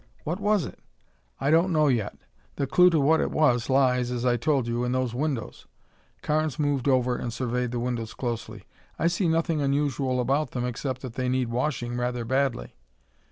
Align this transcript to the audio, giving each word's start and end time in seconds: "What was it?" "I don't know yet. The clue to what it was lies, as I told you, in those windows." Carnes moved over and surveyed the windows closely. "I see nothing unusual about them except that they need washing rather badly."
"What 0.23 0.39
was 0.39 0.65
it?" 0.65 0.79
"I 1.39 1.51
don't 1.51 1.71
know 1.71 1.87
yet. 1.87 2.17
The 2.55 2.65
clue 2.65 2.89
to 2.89 2.99
what 2.99 3.21
it 3.21 3.29
was 3.29 3.69
lies, 3.69 4.09
as 4.09 4.25
I 4.25 4.35
told 4.35 4.67
you, 4.67 4.83
in 4.83 4.93
those 4.93 5.13
windows." 5.13 5.67
Carnes 6.23 6.57
moved 6.57 6.87
over 6.87 7.15
and 7.15 7.31
surveyed 7.31 7.69
the 7.69 7.79
windows 7.79 8.15
closely. 8.15 8.63
"I 8.97 9.05
see 9.05 9.27
nothing 9.27 9.61
unusual 9.61 10.19
about 10.19 10.49
them 10.49 10.65
except 10.65 11.01
that 11.01 11.13
they 11.13 11.29
need 11.29 11.49
washing 11.49 11.97
rather 11.97 12.25
badly." 12.25 12.73